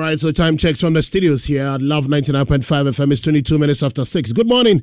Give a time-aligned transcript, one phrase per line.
[0.00, 3.12] Right, so time checks from the studios here at Love 99.5 FM.
[3.12, 4.32] It's 22 minutes after 6.
[4.32, 4.82] Good morning,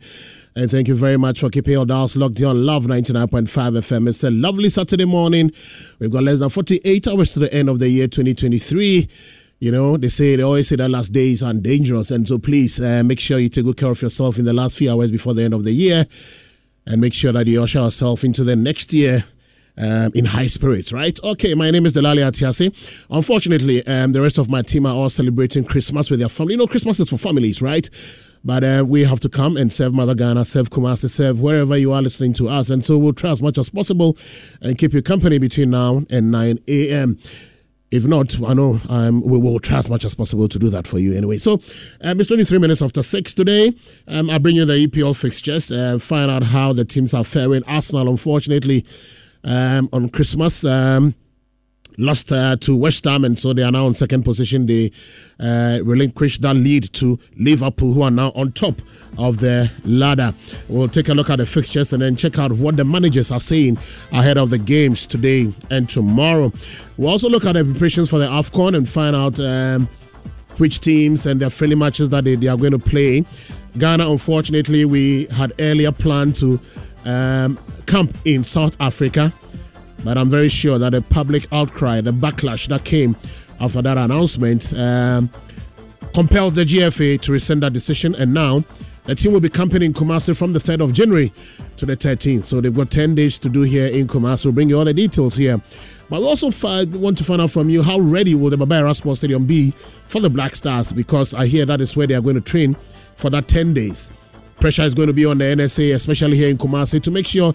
[0.56, 4.08] and thank you very much for keeping your dials locked on Love 99.5 FM.
[4.08, 5.52] It's a lovely Saturday morning.
[6.00, 9.10] We've got less than 48 hours to the end of the year 2023.
[9.60, 12.12] You know, they say, they always say that last days are dangerous.
[12.12, 14.78] And so please uh, make sure you take good care of yourself in the last
[14.78, 16.06] few hours before the end of the year
[16.86, 19.26] and make sure that you usher yourself into the next year
[19.78, 21.20] um, in high spirits, right?
[21.24, 22.74] Okay, my name is Delali Atiasi.
[23.10, 26.54] Unfortunately, um, the rest of my team are all celebrating Christmas with their family.
[26.54, 27.90] You know, Christmas is for families, right?
[28.44, 31.92] But uh, we have to come and serve Mother Ghana, serve Kumasi, serve wherever you
[31.92, 32.70] are listening to us.
[32.70, 34.18] And so we'll try as much as possible
[34.62, 37.18] and keep you company between now and 9 a.m.
[37.90, 40.88] If not, I know um, we will try as much as possible to do that
[40.88, 41.38] for you anyway.
[41.38, 41.54] So,
[42.02, 43.72] um, it's 23 minutes after 6 today.
[44.10, 47.64] Um, I bring you the EPL fixtures, uh, find out how the teams are faring.
[47.64, 48.86] Arsenal, unfortunately,
[49.48, 50.64] um, on Christmas.
[50.64, 51.16] Um,
[51.98, 54.68] lost uh, to West Ham, and so they are now in second position.
[54.68, 54.92] They
[55.40, 58.82] uh, relinquished that lead to Liverpool, who are now on top
[59.18, 60.34] of the ladder.
[60.68, 63.40] We'll take a look at the fixtures and then check out what the managers are
[63.40, 63.80] saying
[64.12, 66.52] ahead of the games today and tomorrow.
[66.98, 69.90] We'll also look at the preparations for the AFCON and find out um,
[70.58, 73.26] which teams and their friendly matches that they, they are going to play.
[73.78, 76.60] Ghana, unfortunately, we had earlier planned to
[77.08, 77.58] um,
[77.88, 79.34] camp in South Africa.
[80.04, 83.16] But I'm very sure that the public outcry, the backlash that came
[83.60, 85.30] after that announcement, um,
[86.14, 88.14] compelled the GFA to rescind that decision.
[88.16, 88.64] And now
[89.06, 91.34] the team will be camping in Kumasi from the 3rd of January
[91.78, 92.44] to the 13th.
[92.44, 94.46] So they've got 10 days to do here in Kumasi.
[94.46, 95.60] We'll bring you all the details here.
[96.10, 98.94] But we also find, want to find out from you how ready will the Baba
[98.94, 99.72] Sports Stadium be
[100.08, 102.76] for the Black Stars because I hear that is where they are going to train
[103.16, 104.12] for that 10 days.
[104.60, 107.54] Pressure is going to be on the NSA, especially here in Kumasi, to make sure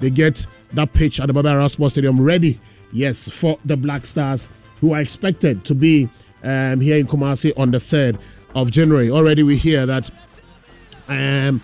[0.00, 2.60] they get that pitch at the Baba Sports Stadium ready,
[2.92, 4.48] yes, for the Black Stars,
[4.80, 6.08] who are expected to be
[6.42, 8.18] um, here in Kumasi on the 3rd
[8.54, 9.10] of January.
[9.10, 10.10] Already we hear that
[11.08, 11.60] um,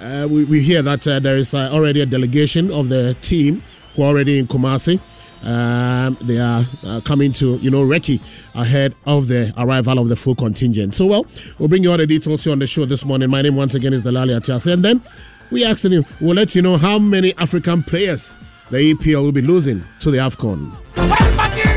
[0.00, 3.62] uh, we, we hear that uh, there is uh, already a delegation of the team
[3.94, 5.00] who are already in Kumasi.
[5.42, 8.20] Um, they are uh, coming to, you know, Recce
[8.54, 10.94] ahead of the arrival of the full contingent.
[10.94, 11.26] So, well,
[11.58, 13.30] we'll bring you all the details here on the show this morning.
[13.30, 14.72] My name, once again, is Delali Atiase.
[14.72, 15.02] And then
[15.50, 18.36] we asking you, we'll let you know how many African players
[18.70, 21.67] the EPL will be losing to the AFCON.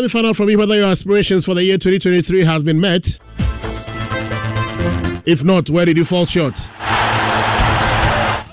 [0.00, 2.80] Let me find out from you whether your aspirations for the year 2023 has been
[2.80, 3.06] met.
[5.26, 6.58] If not, where did you fall short?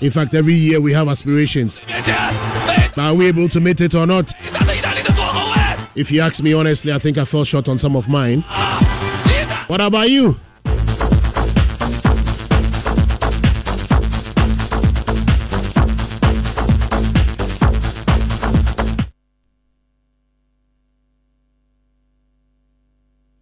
[0.02, 1.80] In fact, every year we have aspirations.
[2.98, 4.30] Are we able to meet it or not?
[5.94, 8.42] If you ask me honestly, I think I fell short on some of mine.
[9.68, 10.38] What about you?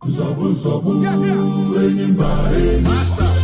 [0.08, 0.92] Zabu zabu
[1.82, 3.35] enyi mba enyi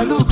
[0.00, 0.29] salud.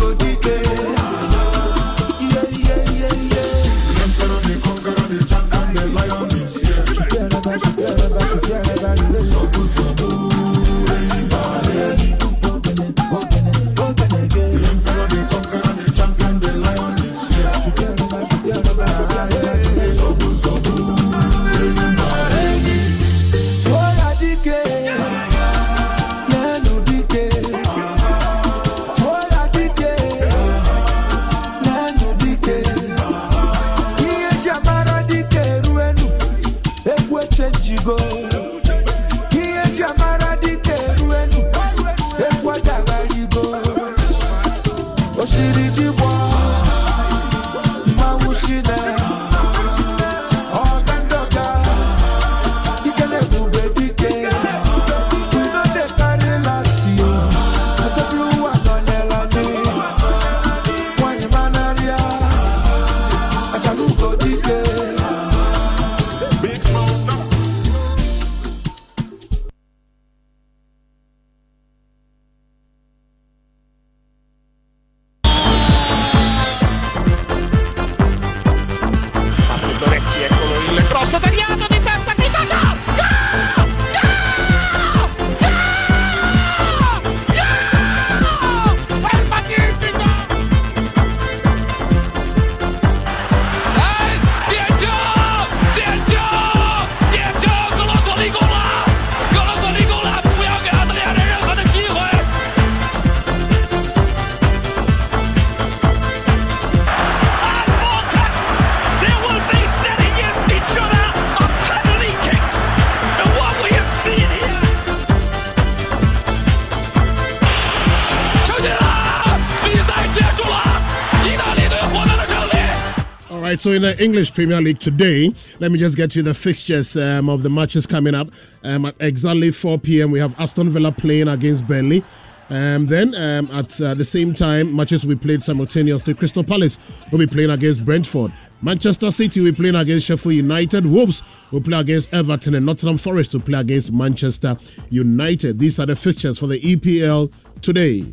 [123.59, 126.97] Right, so in the English Premier League today, let me just get you the fixtures
[126.97, 128.29] um, of the matches coming up.
[128.63, 132.05] Um, at exactly 4 p.m., we have Aston Villa playing against Burnley.
[132.51, 136.15] Um, then um, at uh, the same time, matches will be played simultaneously.
[136.15, 136.79] Crystal Palace
[137.11, 138.33] will be playing against Brentford.
[138.63, 140.87] Manchester City will be playing against Sheffield United.
[140.87, 144.57] Wolves will play against Everton, and Nottingham Forest will play against Manchester
[144.89, 145.59] United.
[145.59, 148.07] These are the fixtures for the EPL today.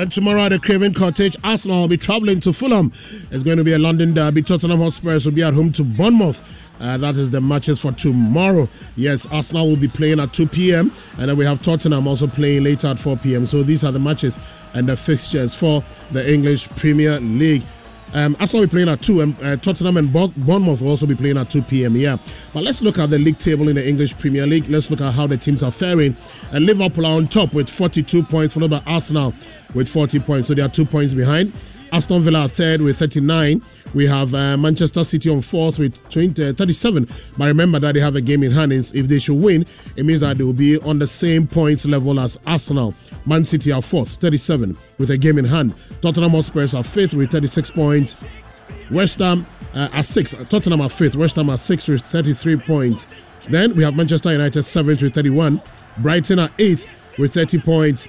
[0.00, 2.90] Then tomorrow at the Craven Cottage, Arsenal will be travelling to Fulham.
[3.30, 4.40] It's going to be a London derby.
[4.40, 6.42] Tottenham Hotspurs will be at home to Bournemouth.
[6.80, 8.66] Uh, that is the matches for tomorrow.
[8.96, 10.90] Yes, Arsenal will be playing at 2 p.m.
[11.18, 13.44] And then we have Tottenham also playing later at 4 p.m.
[13.44, 14.38] So these are the matches
[14.72, 17.64] and the fixtures for the English Premier League.
[18.12, 21.38] Um, Arsenal be playing at 2, and uh, Tottenham and Bournemouth will also be playing
[21.38, 21.96] at 2 p.m.
[21.96, 22.18] Yeah.
[22.52, 24.68] But let's look at the league table in the English Premier League.
[24.68, 26.16] Let's look at how the teams are faring.
[26.52, 29.32] And Liverpool are on top with 42 points, followed by Arsenal
[29.74, 30.48] with 40 points.
[30.48, 31.52] So they are two points behind.
[31.92, 33.62] Aston Villa third with 39.
[33.94, 37.08] We have uh, Manchester City on fourth with 20, uh, 37.
[37.36, 38.72] But remember that they have a game in hand.
[38.72, 39.66] If they should win,
[39.96, 42.94] it means that they will be on the same points level as Arsenal.
[43.26, 45.74] Man City are fourth, 37, with a game in hand.
[46.00, 48.16] Tottenham Hotspurs are fifth with 36 points.
[48.90, 50.48] West Ham uh, are sixth.
[50.48, 51.16] Tottenham are fifth.
[51.16, 53.06] West Ham are sixth with 33 points.
[53.48, 55.60] Then we have Manchester United seventh with 31.
[55.98, 56.86] Brighton are eighth
[57.18, 58.08] with 30 points.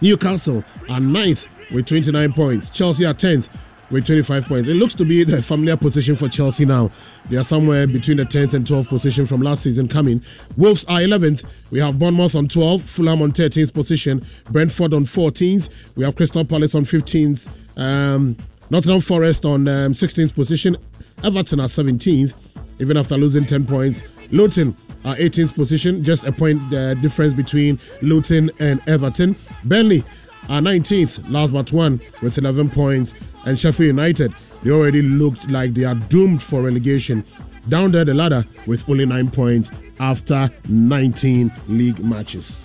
[0.00, 2.70] Newcastle are ninth with 29 points.
[2.70, 3.48] Chelsea are 10th
[3.90, 4.68] with 25 points.
[4.68, 6.90] It looks to be the familiar position for Chelsea now.
[7.28, 10.22] They are somewhere between the 10th and 12th position from last season coming.
[10.56, 11.44] Wolves are 11th.
[11.70, 15.68] We have Bournemouth on 12th, Fulham on 13th position, Brentford on 14th.
[15.96, 18.36] We have Crystal Palace on 15th, um,
[18.70, 20.76] Nottingham Forest on um, 16th position,
[21.22, 22.34] Everton are 17th,
[22.80, 24.02] even after losing 10 points.
[24.30, 29.36] Luton are 18th position, just a point uh, difference between Luton and Everton.
[29.64, 30.02] Burnley
[30.48, 33.14] are 19th, last but one, with 11 points.
[33.46, 37.24] And Sheffield United, they already looked like they are doomed for relegation.
[37.68, 39.70] Down there the ladder with only 9 points
[40.00, 42.62] after 19 league matches.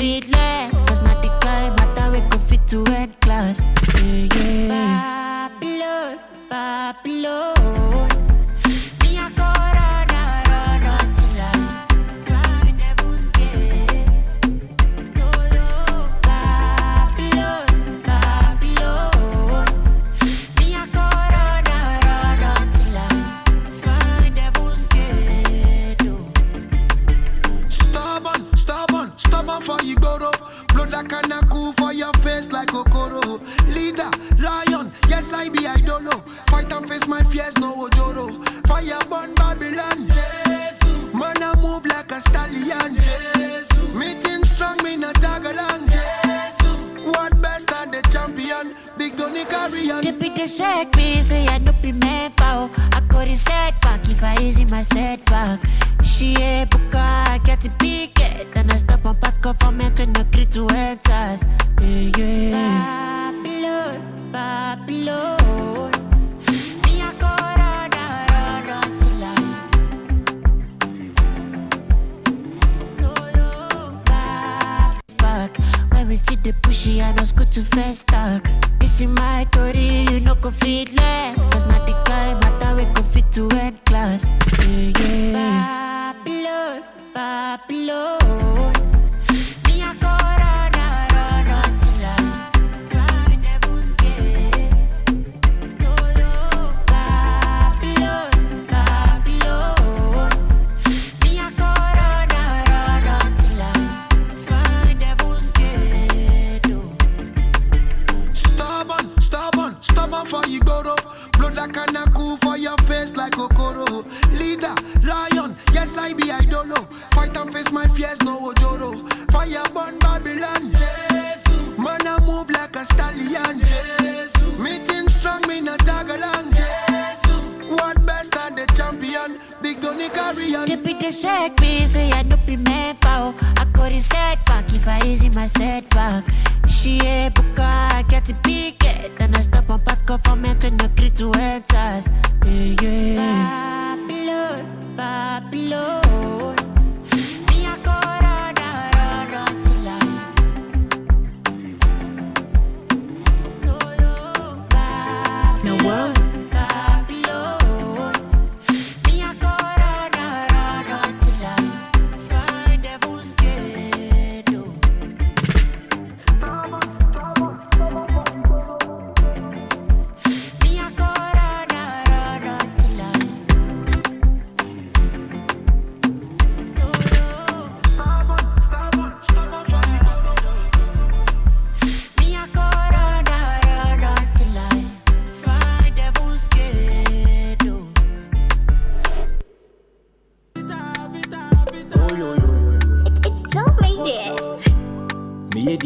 [0.00, 0.79] For you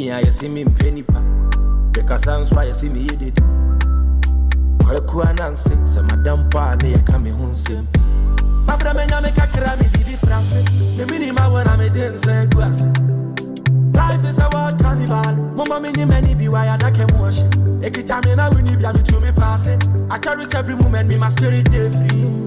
[0.04, 1.20] meyɛ din a yɛse mempɛ nipa
[1.92, 3.42] bɛkasa nso a yɛse meyɛ dedi
[4.84, 7.86] kwaku ananse sɛ madam pɔ a ne yɛka me ho nsɛm
[8.66, 10.62] mabrɛ mɛnya me kakra me bibi fra se
[10.96, 12.86] memenima wɔ na mede nsa agu ase
[13.94, 15.34] life is a world carnival.
[15.56, 17.48] Moma menye m'ani bi wɔ yɛadaka mu ɔhye
[17.80, 19.78] ɛkita me na woni bia metumi paase
[20.10, 22.44] I cherish every moment me my spirit dey free.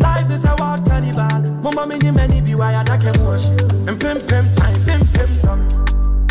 [0.00, 1.42] Life is a wild carnival.
[1.62, 3.46] Mama mini many be why I care much.
[3.88, 5.55] And pim time, pim pim.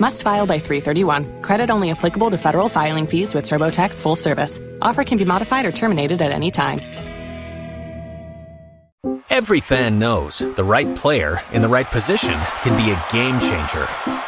[0.00, 1.42] Must file by 331.
[1.42, 4.58] Credit only applicable to federal filing fees with TurboTax full service.
[4.80, 6.80] Offer can be modified or terminated at any time.
[9.28, 13.86] Every fan knows the right player in the right position can be a game changer.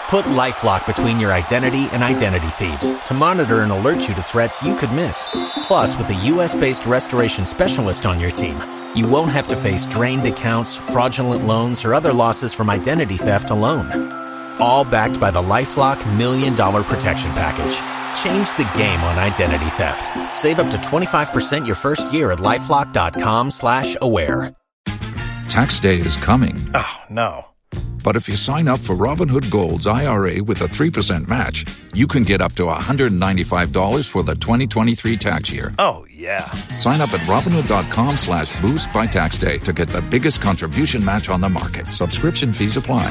[0.08, 4.62] Put LifeLock between your identity and identity thieves to monitor and alert you to threats
[4.62, 5.26] you could miss.
[5.64, 8.58] Plus, with a US-based restoration specialist on your team,
[8.94, 13.48] you won't have to face drained accounts, fraudulent loans, or other losses from identity theft
[13.48, 14.22] alone.
[14.60, 17.76] All backed by the LifeLock Million Dollar Protection Package.
[18.22, 20.10] Change the game on identity theft.
[20.34, 24.54] Save up to 25% your first year at LifeLock.com slash aware.
[25.48, 26.54] Tax day is coming.
[26.74, 27.46] Oh, no.
[28.02, 32.22] But if you sign up for Robinhood Gold's IRA with a 3% match, you can
[32.24, 35.72] get up to $195 for the 2023 tax year.
[35.78, 36.46] Oh, yeah.
[36.78, 41.28] Sign up at Robinhood.com slash boost by tax day to get the biggest contribution match
[41.28, 41.86] on the market.
[41.88, 43.10] Subscription fees apply.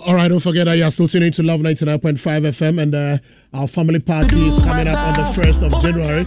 [0.00, 3.18] All right, don't forget that you're still tuning to Love 99.5 FM, and uh,
[3.54, 6.26] our family party is coming up on the 1st of January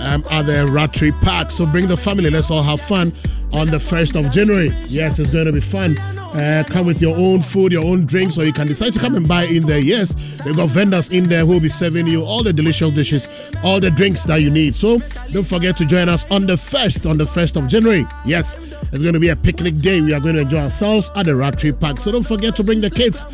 [0.00, 1.50] um, at the Rattray Park.
[1.50, 3.12] So bring the family, let's all have fun
[3.52, 4.68] on the 1st of January.
[4.86, 5.96] Yes, it's going to be fun.
[6.34, 9.14] Uh, come with your own food, your own drinks, or you can decide to come
[9.14, 9.78] and buy in there.
[9.78, 10.14] Yes,
[10.44, 13.28] they've got vendors in there who will be serving you all the delicious dishes,
[13.64, 14.74] all the drinks that you need.
[14.74, 14.98] So
[15.32, 18.06] don't forget to join us on the 1st, on the 1st of January.
[18.26, 18.58] Yes,
[18.92, 20.02] it's going to be a picnic day.
[20.02, 21.98] We are going to enjoy ourselves at the Rattray Park.
[21.98, 23.24] So don't forget to bring the kids,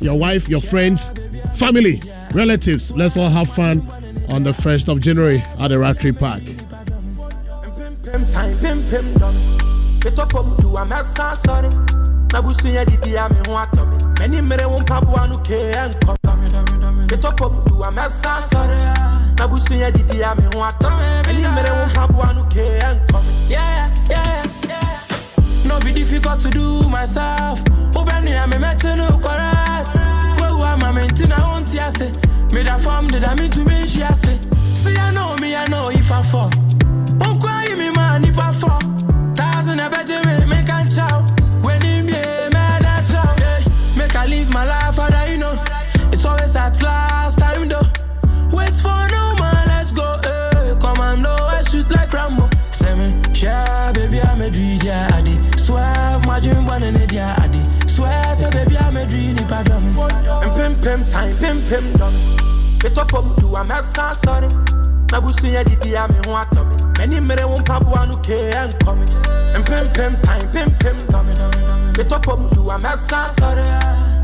[0.00, 1.10] your wife, your friends,
[1.54, 2.00] family,
[2.32, 2.92] relatives.
[2.92, 3.86] Let's all have fun
[4.30, 6.42] on the 1st of January at the Rattray Park.
[10.02, 11.70] Metɔ fam du a mɛsa asɔre
[12.32, 16.14] na busua didi a me ho atɔ me ɛni mmerɛ wo mpaboa no kee ɛnkɔ
[17.08, 18.78] metɔ fam du a mɛsa asɔre
[19.38, 23.20] na busua didi a me ho atɔ me ɛni mmerɛ wo mpaboa no kee ɛnkɔ
[23.24, 25.00] me Yeah, yeah, yeah.
[25.64, 27.62] No be difficult to do myself.
[27.96, 29.94] Open me, I'm a match no correct.
[30.38, 31.32] Where who am I maintain?
[31.32, 32.12] I want to say.
[32.52, 33.86] Me form did I mean to me?
[33.86, 34.04] She.
[34.74, 36.50] See, I know me, I know if I fall.
[37.20, 38.77] Won't cry me, man, if I fall.
[60.68, 62.20] Mpempem tan pempem dɔme
[62.82, 64.48] metɔ fam du a mɛsa asɔre
[65.10, 66.14] na busua didi a me.
[66.26, 69.06] Ho atɔ me ɛni mmerɛ wo mpaboa no kee ɛnkɔ me
[69.58, 71.32] mpempem tan pempem dɔme
[71.96, 73.64] metɔ fam du a mɛsa asɔre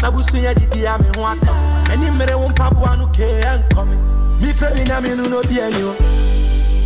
[0.03, 1.07] na busua didi a me.
[1.17, 3.97] Ho atɔ me ɛni mmerɛ wo mpaboa no kee ɛnkɔ me
[4.41, 5.95] mefɛ me nyame no no obi ani o.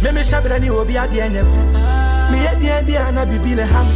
[0.02, 1.60] Memehyɛ berɛ ne obi adeɛ nyɛ pɛ
[2.30, 3.94] meyɛ deɛ bia na biribi ne ha me.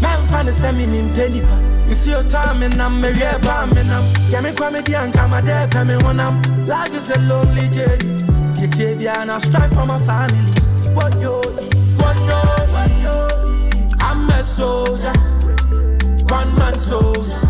[0.00, 4.50] Mɛmfa ne sɛ menimpɛ nipa nsuo tɔ a menam mewiɛ ba a menam yɛ me
[4.58, 6.34] kɔ medi anka madɛ pɛ me honam
[6.66, 8.10] life is a lonely journey.
[8.60, 10.52] Yɛtie bia na strive for my family.
[10.96, 11.34] What yo
[12.00, 12.40] what yo
[12.74, 13.16] what yo
[14.00, 15.12] I'm a soldier
[16.36, 17.42] one man soldier.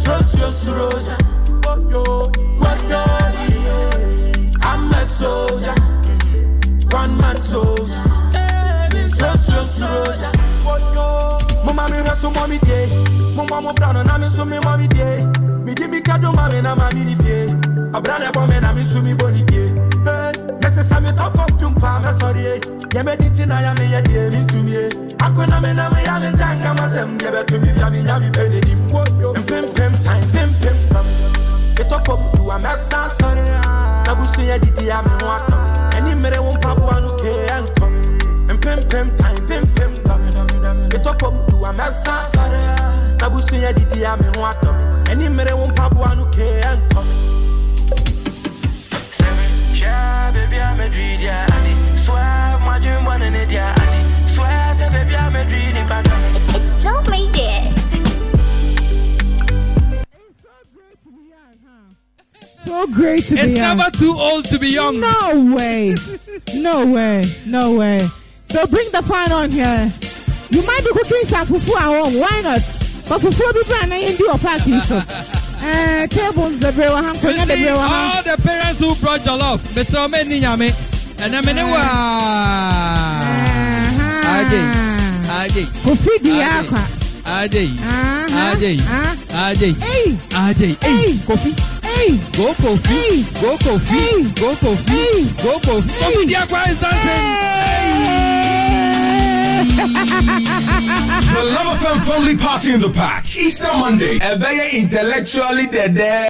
[0.00, 1.18] Srosio soldier.
[1.64, 2.02] What yo
[2.62, 3.02] what yo
[4.70, 5.74] I'm a soldier
[6.90, 8.02] one man soldier.
[9.14, 10.32] Srosio soldier.
[10.64, 11.39] What yo
[11.80, 12.86] Mama mi hwɛ so mɔ mi die
[13.34, 15.24] mo mɔ mo bra no na mi nso mi mɔ mi die
[15.64, 17.56] mi di mi ka do ma mi na ma mi ni fie
[17.96, 19.72] ɔbra na ɛbɔ mi na mi nso mi bɔ ni die
[20.60, 22.60] mɛsɛ sɛ mi tɔ fɔm dum pa mɛ sɔre ye
[22.92, 24.88] yɛ mɛ di ti na ya mi yɛ die mi ntumi ye
[25.24, 27.90] ako na mi na mi ya mi nta nka ma sɛm yɛ bɛ tumi bia
[27.90, 28.80] mi nya mi bɛ ne nim
[29.40, 31.06] mpempem tan pempem pam.
[31.78, 33.44] Mi tɔ fɔm du a mɛ sa sɔre
[34.04, 35.56] na busu yɛ didi a mi ho atɔ
[35.96, 37.88] ɛni mmerɛ wo mpaboa no kee ɛnkɔ
[38.52, 39.16] mpempem
[41.70, 45.52] fam du a mɛsa asɔre na busua didi a me ho atɔ me ɛni mmerɛ
[45.58, 47.02] wo mpaboa no kee ɛnkɔ
[50.32, 51.46] baby, I'm a dream, yeah,
[51.96, 54.26] Swear, my dream, one in it, yeah, I.
[54.28, 56.02] Swear, say, baby, I'm a dream, if I.
[56.54, 57.74] It's Joe made it.
[62.64, 63.78] So great to It's be young.
[63.78, 65.00] never too old to be young.
[65.00, 65.96] No way.
[66.54, 67.24] No way.
[67.46, 67.98] No way.
[68.44, 69.92] So bring the fun on here.
[70.50, 72.18] You might be cooking some fufu at home.
[72.18, 72.60] Why not?
[73.08, 74.80] But fufu be brand new in the party.
[74.80, 74.96] So,
[75.62, 78.24] uh, tables, the brew, ham, You konya, the see, brew, all ham.
[78.24, 80.04] the parents who brought jollof, Mr.
[80.04, 80.70] Ome Ninyame,
[81.20, 81.62] and I'm in the
[84.30, 84.64] Ajay,
[85.38, 86.66] Ajay, Kofi di Ajay.
[86.66, 86.82] akwa.
[87.24, 88.54] Ajay, Uh-huh.
[88.56, 89.14] Ajay, Uh,
[89.46, 90.12] Ajay, Hey.
[90.30, 91.50] Ajay, hey, Kofi,
[91.84, 92.16] Hey.
[92.36, 93.22] go Kofi, Hey.
[93.40, 94.22] go Kofi, Hey.
[94.40, 95.24] go Kofi, Hey.
[95.42, 95.92] go Kofi.
[96.00, 97.59] Kofi Diakwa is dancing.
[99.80, 103.24] The Love FM Family Party in the Park.
[103.34, 104.18] Easter Monday.
[104.18, 106.28] Ebeye intellectually dead.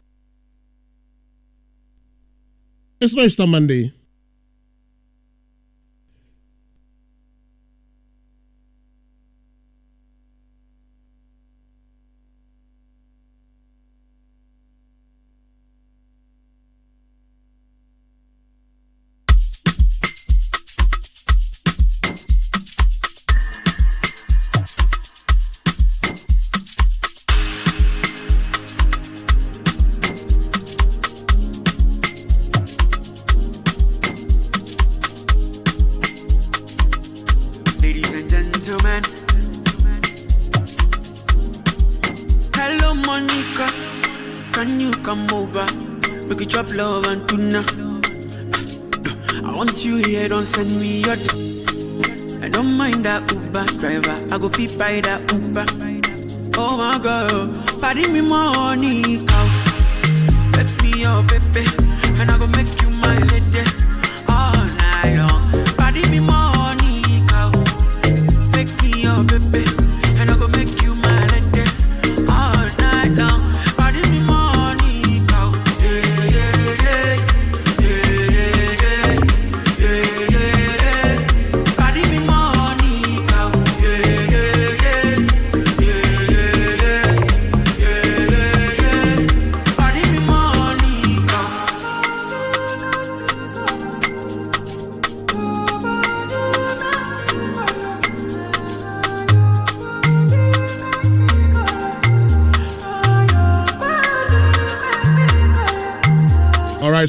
[3.00, 3.92] It's no Easter Monday.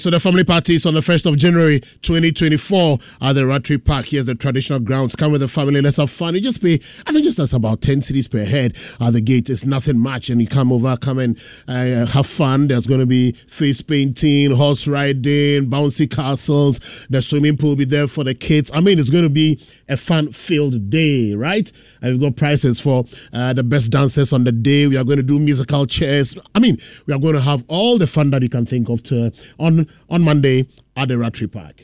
[0.02, 4.08] so the family party is on the 1st of January 2024 at the Rattray Park.
[4.08, 5.16] Here's the traditional grounds.
[5.16, 6.36] Come with the family, let's have fun.
[6.36, 9.50] It just be, I think just that's about 10 cedis per head at the gate.
[9.50, 10.32] It's nothing much.
[10.32, 11.38] And you come over, come and
[11.68, 12.68] uh, have fun.
[12.70, 16.80] There's going to be face painting, horse riding, bouncy castles.
[17.12, 18.72] The swimming pool will be there for the kids.
[18.74, 19.62] I mean, it's going to be
[19.92, 21.72] a fun filled day, right?
[22.02, 24.88] And we've got prizes for uh, the best dancers on the day.
[24.88, 26.36] We are going to do musical chairs.
[26.56, 29.04] I mean, we are going to have all the fun that you can think of
[29.04, 31.82] to, on, on Monday at the Rattray Park.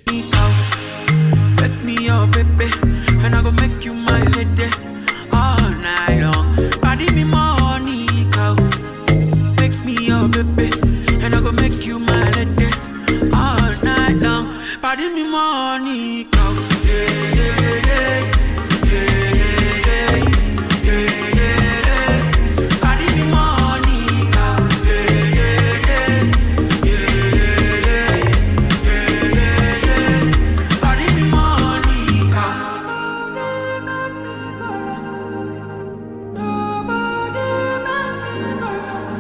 [14.80, 15.97] Pardon me money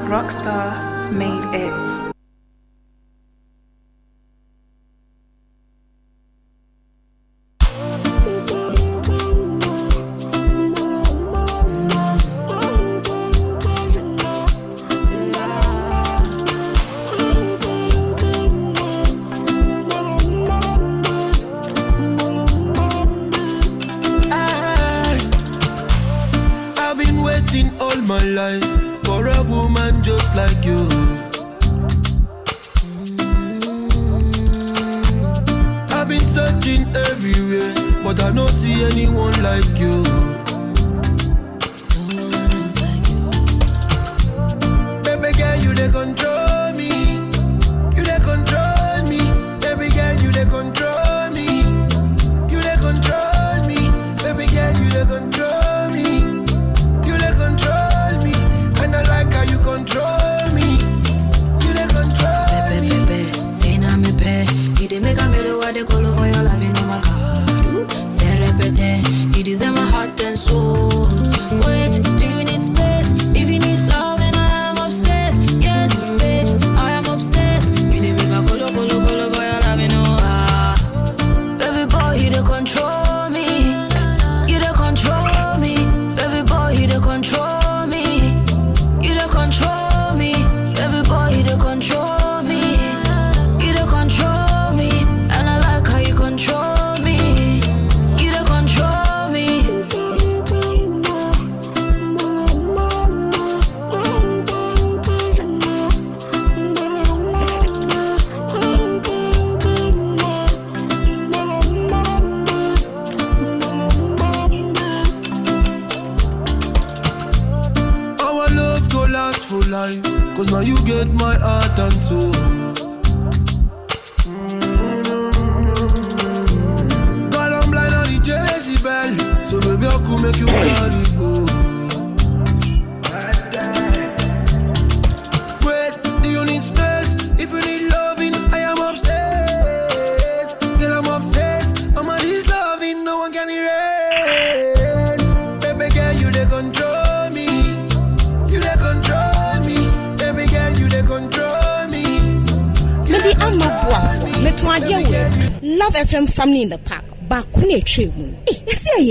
[0.07, 2.16] Rockstar made it.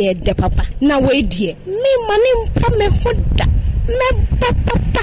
[0.06, 3.46] yɛ dɛ papa na wei deɛ ne mpa me ho da
[4.40, 5.02] papa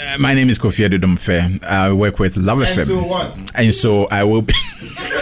[0.00, 1.62] Uh, my name is Kofi Adudomfe.
[1.62, 2.86] I work with Love and FM.
[2.86, 3.36] So what?
[3.54, 4.54] And so I will be.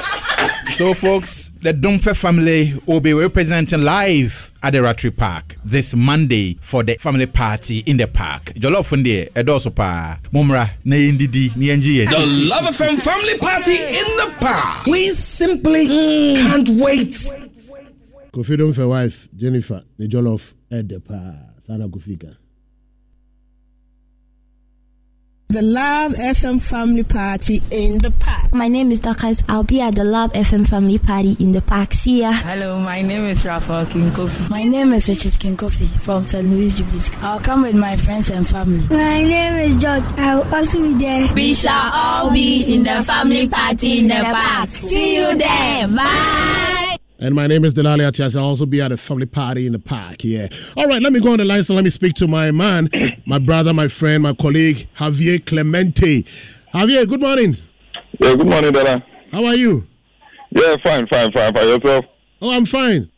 [0.71, 6.59] so, folks, the Domfe family will be representing live at the Rattray Park this Monday
[6.61, 8.45] for the family party in the park.
[8.55, 12.09] Jollof Funde, Edosopa, Mumra, Neyindidi, Nienji.
[12.09, 14.87] The Love FM family party in the park.
[14.87, 16.35] We simply mm.
[16.37, 17.48] can't wait
[18.39, 21.35] Kofi don for wife Jennifer the jollof at the pa
[21.67, 22.37] sana kufika.
[25.49, 28.55] The Love FM family party in the park.
[28.55, 29.43] My name is Dakas.
[29.49, 31.95] I'll be at the Love FM family party in the park.
[31.95, 32.31] See ya.
[32.31, 34.51] Hello, my name is Rafael King Kofi.
[34.51, 36.49] My name is Richard King Kofi from St.
[36.49, 37.11] Louis Jubilees.
[37.23, 38.87] I'll come with my friends and family.
[38.89, 40.05] My name is George.
[40.17, 41.33] I'll also be there.
[41.35, 44.69] We shall all be in the family party in the park.
[44.69, 45.89] See you there.
[45.89, 46.68] Bye.
[47.21, 48.37] And my name is Delali Atias.
[48.37, 50.23] I'll also be at a family party in the park.
[50.23, 50.49] Yeah.
[50.77, 51.65] All right, let me go on the line.
[51.65, 52.89] So let me speak to my man,
[53.27, 56.23] my brother, my friend, my colleague, Javier Clemente.
[56.73, 57.57] Javier, good morning.
[58.21, 59.05] Yeah, good morning, Dada.
[59.33, 59.85] How are you?
[60.51, 61.53] Yeah, fine, fine, fine.
[61.53, 61.69] Fine.
[61.69, 62.05] Yourself?
[62.41, 63.11] Oh, I'm fine.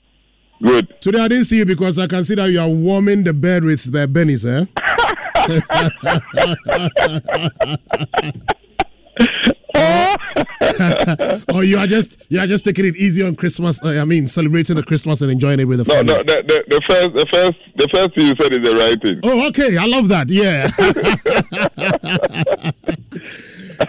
[0.62, 0.98] Good.
[1.02, 3.64] Today I didn't see you because I can see that you are warming the bed
[3.64, 4.64] with uh, Benny's, eh?
[11.54, 13.82] or you are just you are just taking it easy on Christmas.
[13.82, 16.14] Uh, I mean, celebrating the Christmas and enjoying it with the family.
[16.14, 16.18] no.
[16.18, 19.20] The, the, the first, the first, the first thing you said is the right thing.
[19.22, 19.76] Oh, okay.
[19.76, 20.28] I love that.
[20.28, 20.70] Yeah.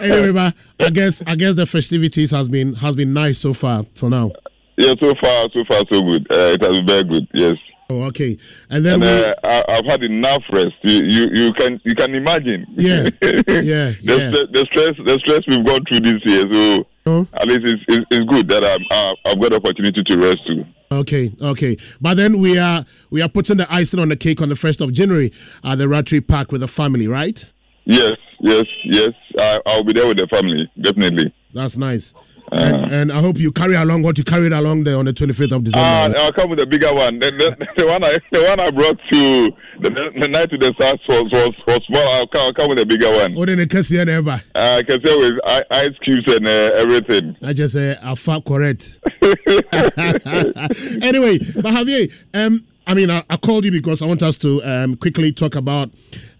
[0.00, 3.84] anyway, but I guess I guess the festivities has been has been nice so far
[3.94, 4.32] till now.
[4.76, 6.26] Yeah, so far, so far, so good.
[6.30, 7.28] Uh, it has been very good.
[7.34, 7.56] Yes.
[7.92, 8.38] Oh, okay.
[8.70, 10.72] And then And we, uh, I, I've had enough rest.
[10.82, 12.64] You, you, you can, you can imagine.
[12.76, 13.02] Yeah.
[13.22, 13.42] yeah.
[13.46, 14.30] the, yeah.
[14.30, 16.44] the, the stress, the stress we've gone through this year.
[16.52, 17.26] So Oh.
[17.34, 20.38] at least it's, it's, it's good that I'm, uh, I've got the opportunity to rest
[20.46, 20.64] too.
[20.92, 21.76] Okay, okay.
[22.00, 24.80] But then we are we are putting the icing on the cake on the first
[24.80, 25.32] of January
[25.64, 27.50] at the Rattray Park with the family, right?
[27.86, 29.08] Yes, yes, yes.
[29.40, 31.34] I, I'll be there with the family, definitely.
[31.52, 32.14] That's nice.
[32.52, 35.52] And, and I hope you carry along what you carried along there on the 25th
[35.52, 36.18] of December.
[36.18, 37.18] Uh, I'll come with the bigger one.
[37.18, 40.72] The, the, the one I the one I brought to the, the night to the
[40.78, 42.08] stars was, was was small.
[42.08, 43.34] I'll come, I'll come with a bigger one.
[43.34, 44.42] What in the case here never?
[44.54, 45.38] Uh, I can say with
[45.70, 47.36] ice cubes and uh, everything.
[47.42, 48.98] I just say I far correct.
[49.22, 54.62] anyway, but Javier, um, I mean, I, I called you because I want us to
[54.64, 55.90] um, quickly talk about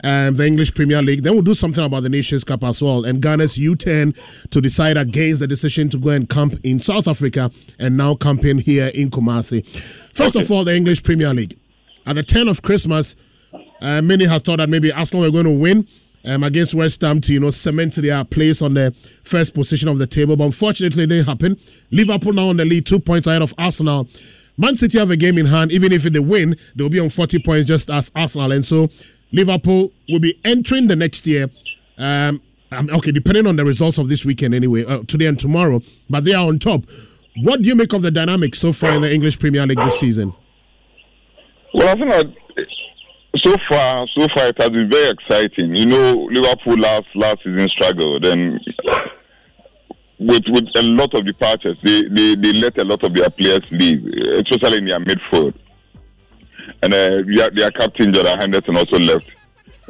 [0.03, 1.23] um, the English Premier League.
[1.23, 3.05] Then we'll do something about the Nations Cup as well.
[3.05, 7.51] And Ghana's U10 to decide against the decision to go and camp in South Africa
[7.79, 9.67] and now camping here in Kumasi.
[10.15, 11.59] First of all, the English Premier League.
[12.07, 13.15] At the 10 of Christmas,
[13.81, 15.87] uh, many have thought that maybe Arsenal were going to win
[16.25, 19.99] um, against West Ham to you know cement their place on the first position of
[19.99, 21.59] the table, but unfortunately, it didn't happen.
[21.91, 24.09] Liverpool now on the lead, two points ahead of Arsenal.
[24.63, 25.73] Man City have a game in hand.
[25.73, 28.91] Even if they win, they'll be on 40 points just as Arsenal, and so
[29.33, 31.51] Liverpool will be entering the next year.
[31.99, 35.83] Um, um, okay, depending on the results of this weekend, anyway, uh, today and tomorrow,
[36.09, 36.85] but they are on top.
[37.43, 39.99] What do you make of the dynamics so far in the English Premier League this
[39.99, 40.33] season?
[41.75, 42.27] Well, I think that
[43.45, 45.75] so far, so far it has been very exciting.
[45.75, 48.61] You know, Liverpool last last season struggled, and
[50.27, 53.61] with with a lot of departures, they, they, they let a lot of their players
[53.71, 55.55] leave, especially in their midfield.
[56.83, 59.27] And uh, their, their captain Jordan Henderson also left.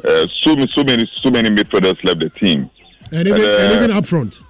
[0.03, 2.69] Uh, so so many so many midfielders left the team.
[3.11, 4.41] And even, And, uh, and even up front.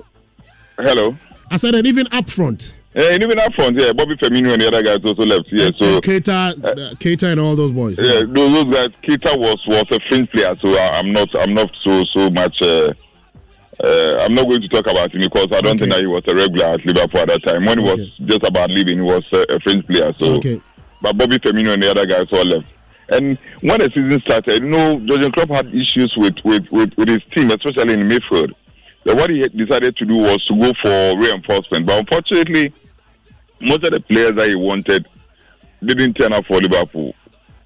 [0.78, 1.18] Hello.
[1.52, 2.74] I said, and even up front.
[2.96, 5.46] Yeah, and even up front, yeah, Bobby Firmino and the other guys also left.
[5.52, 7.98] Yeah, so Keita, uh, Keita, and all those boys.
[8.00, 8.88] Yeah, those, those guys.
[9.04, 12.56] Keita was was a fringe player, so I, I'm not I'm not so so much.
[13.84, 16.22] Uh, I'm not going to talk about him because I don't think that he was
[16.28, 17.66] a regular at Liverpool at that time.
[17.66, 20.14] When he was just about leaving, he was uh, a fringe player.
[20.18, 20.62] So, Okay.
[21.02, 22.66] but Bobby Firmino and the other guys all left.
[23.10, 27.10] And when the season started, you know, Jurgen Klopp had issues with with, with, with
[27.10, 28.54] his team, especially in midfield.
[29.04, 32.74] Then what he had decided to do was to go for reinforcement, but unfortunately,
[33.60, 35.06] most of the players that he wanted
[35.86, 37.14] didn't turn up for Liverpool.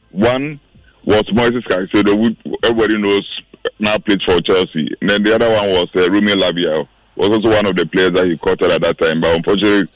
[0.09, 0.59] One
[1.05, 3.22] was Moises Caicedo, who everybody knows
[3.80, 4.88] now played for Chelsea.
[5.01, 8.11] And then the other one was uh, Romeo Lavia, was also one of the players
[8.11, 9.22] that he courted at that time.
[9.22, 9.89] But unfortunately,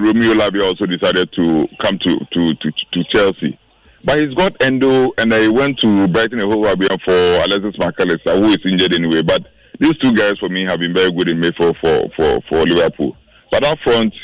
[0.00, 3.58] Romeo Lavia also decided to come to, to, to, to Chelsea.
[4.04, 8.38] But he's got Endo, and he went to Brighton and Hove Albion for Alexis McAllister,
[8.38, 9.22] who is injured anyway.
[9.22, 9.46] But
[9.80, 13.16] these two guys for me have been very good in midfield for, for, for Liverpool.
[13.50, 14.14] But up front,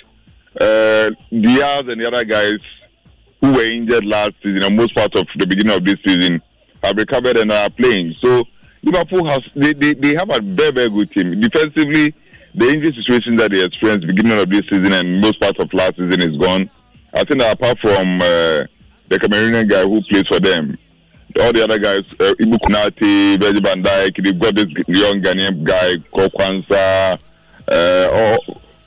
[0.61, 2.61] uh, Diaz and the other guys
[3.41, 6.41] who were injured last season and most part of the beginning of this season
[6.83, 8.15] have recovered and are playing.
[8.23, 8.45] So
[8.83, 11.41] Liverpool has they, they, they have a very very good team.
[11.41, 12.15] Defensively,
[12.55, 15.97] the injury situation that they experienced beginning of this season and most part of last
[15.97, 16.71] season is gone.
[17.15, 18.65] I think that apart from uh,
[19.09, 20.77] the Cameroonian guy who plays for them,
[21.41, 25.65] all the other guys, uh, Ibou Konaté, Virgil van Dijk, they've got this young Ghanaian
[25.65, 27.19] guy, Kokwansa.
[27.69, 28.39] Uh, oh,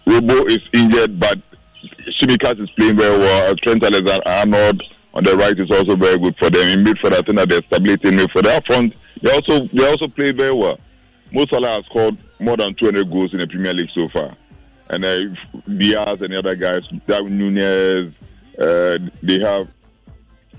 [0.05, 1.39] Robo is injured, but
[2.07, 3.55] Tsimikas is playing very well.
[3.63, 4.81] Trent Alexander Arnold
[5.15, 6.67] on the right is also very good for them.
[6.67, 8.47] In midfield, I think that they're stability in midfield.
[8.47, 10.77] Up front, they also they also play very well.
[11.31, 14.35] Mo Salah has scored more than 200 goals in the Premier League so far.
[14.89, 15.19] And uh,
[15.77, 18.13] Diaz and the other guys, Darwin Nunez,
[18.59, 19.67] uh, they have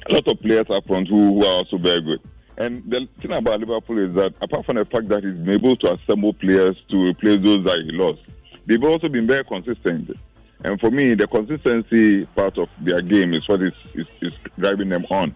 [0.09, 2.20] a lot of players up front who, who are also very good.
[2.59, 5.76] And the thing about Liverpool is that apart from the fact that he's been able
[5.76, 8.20] to assemble players to replace those that he lost,
[8.66, 10.11] they've also been very consistent.
[10.64, 14.88] And for me, the consistency part of their game is what is, is, is driving
[14.88, 15.34] them on.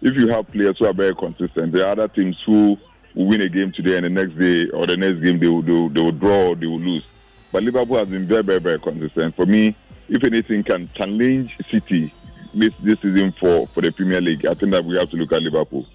[0.00, 2.76] If you have players who are very consistent, there are other teams who
[3.14, 5.72] win a game today and the next day or the next game they will, they
[5.72, 7.04] will, they will draw or they will lose.
[7.52, 9.36] But Liverpool has been very, very, very consistent.
[9.36, 9.76] For me,
[10.08, 12.12] if anything can challenge City
[12.54, 15.32] this this season for, for the Premier League, I think that we have to look
[15.32, 15.86] at Liverpool.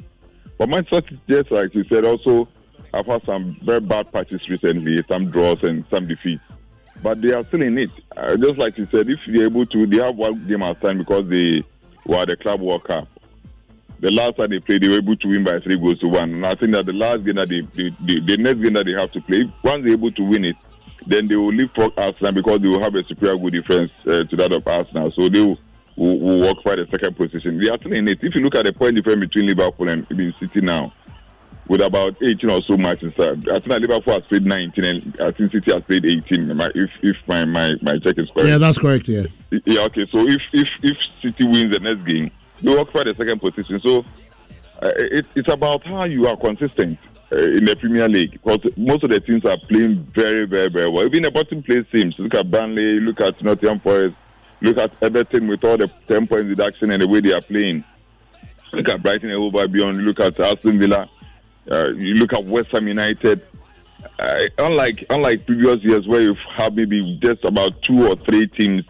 [0.57, 2.47] But Manchester City, just like you said, also
[2.93, 6.43] I've had some very bad patches recently, some draws and some defeats.
[7.05, 7.91] But they are still in it.
[8.17, 10.97] Uh, just like you said, if they're able to, they have one game at time
[10.97, 11.63] because they
[12.03, 13.07] were the Club World Cup.
[13.99, 16.33] The last time they played, they were able to win by three goals to one.
[16.33, 18.87] And I think that the last game that they, they, they the next game that
[18.87, 20.55] they have to play, once they're able to win it,
[21.05, 24.35] then they will leapfrog Arsenal because they will have a superior good defense uh, to
[24.37, 25.11] that of Arsenal.
[25.11, 25.59] So they will,
[25.95, 27.59] will, will the second position.
[27.59, 28.17] They are still in it.
[28.23, 30.07] If you look at the point difference between Liverpool and
[30.39, 30.91] City now,
[31.67, 35.31] with about 18 or so matches, uh, I think Liverpool has played 19 and I
[35.31, 36.59] think City has played 18.
[36.75, 38.49] If if my, my, my check is correct.
[38.49, 39.07] Yeah, that's correct.
[39.07, 39.25] Yeah.
[39.65, 39.81] Yeah.
[39.81, 40.05] Okay.
[40.11, 43.79] So if if if City wins the next game, they walk by the second position.
[43.83, 44.05] So
[44.81, 46.99] uh, it, it's about how you are consistent
[47.31, 50.89] uh, in the Premier League because most of the teams are playing very, very, very
[50.89, 51.05] well.
[51.05, 54.15] Even the bottom place teams, look at Burnley, look at Nottingham Forest,
[54.61, 57.83] look at Everton with all the 10 point deduction and the way they are playing.
[58.73, 61.09] Look at Brighton and Hove Albion, look at Aston Villa,
[61.71, 63.41] uh, you look at West Ham United.
[64.19, 68.83] Uh, unlike unlike previous years where you've had maybe just about two or three teams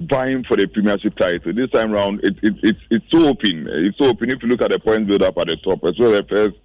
[0.00, 3.66] vying for the Premiership title, this time round it, it, it's it's so open.
[3.68, 4.30] It's so open.
[4.30, 6.26] If you look at the points build up at the top, as well as the
[6.28, 6.56] first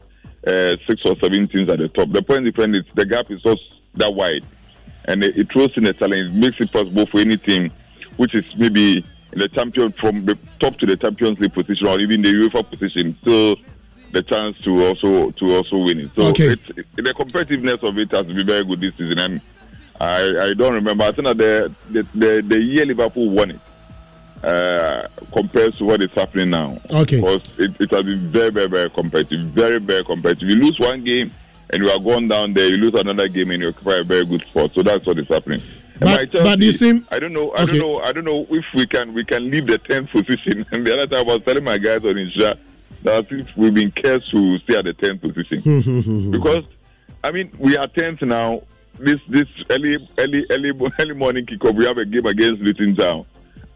[0.46, 2.12] uh, six or seven teams at the top.
[2.12, 3.62] The point difference is the gap is just
[3.96, 4.46] that wide,
[5.06, 6.30] and it, it throws in a challenge.
[6.30, 7.72] It makes it possible for any team,
[8.18, 12.22] which is maybe the champion from the top to the Champions League position or even
[12.22, 13.56] the UEFA position, still
[14.14, 16.12] the chance to also to also win it.
[16.16, 16.56] So Okay.
[16.96, 19.42] the competitiveness of it has been very good this season, and
[20.00, 21.04] I, I don't remember.
[21.06, 23.60] I think that the the, the, the year Liverpool won it
[24.44, 26.80] uh, compares to what is happening now.
[26.90, 27.18] Okay.
[27.18, 29.48] Because it, it has been very, very, very competitive.
[29.52, 30.50] Very, very competitive.
[30.50, 31.32] You lose one game
[31.70, 34.26] and you are going down there, you lose another game and you occupy a very
[34.26, 34.72] good spot.
[34.74, 35.62] So that's what is happening.
[36.02, 37.52] And my But, but you Chelsea, seem I don't know.
[37.52, 37.78] I Okay.
[37.78, 38.00] don't know.
[38.00, 40.66] I don't know if we can we can leave the tenth position.
[40.72, 42.58] And the other time I was telling my guys on Insha
[43.04, 43.28] that
[43.58, 46.64] we've been cursed to stay at the tenth position because
[47.24, 48.64] I mean we are tenth now.
[49.00, 51.76] This this early early early early morning kickoff.
[51.76, 53.26] We have a game against Luton Town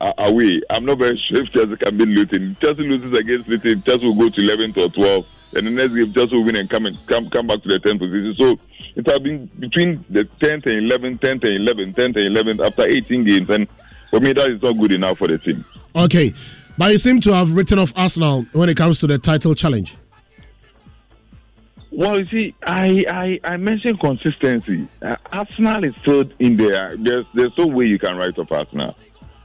[0.02, 0.62] uh, away.
[0.70, 2.58] I'm not very sure if Chelsea can beat Luton.
[2.62, 3.82] Chelsea loses against Luton.
[3.84, 5.26] Chelsea will go to 11th or 12th.
[5.54, 7.80] And the next game, Chelsea will win and come and come come back to the
[7.80, 8.36] 10th position.
[8.38, 8.60] So
[8.96, 12.88] it has been between the 10th and 11th, 10th and 11th, 10th and 11th after
[12.88, 13.50] 18 games.
[13.50, 13.68] And
[14.10, 15.64] for me, that is not good enough for the team.
[15.96, 16.34] okay,
[16.78, 19.98] but you seem to have written off Arsenal when it comes to the title challenge.
[21.92, 24.88] Well, you see, I I, I mentioned consistency.
[25.02, 26.96] Uh, Arsenal is still in there.
[26.98, 28.96] There's there's no way you can write off Arsenal.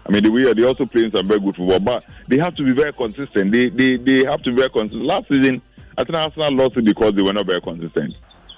[0.07, 2.65] I mean, the way they also playing some very good football, but they have to
[2.65, 3.53] be very consistent.
[3.53, 5.05] They they, they have to be very consistent.
[5.05, 5.63] Last season,
[5.97, 8.15] I think Arsenal lost it because they were not very consistent.